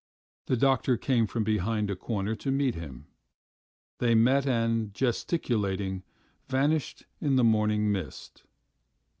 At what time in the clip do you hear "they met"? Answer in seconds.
3.99-4.47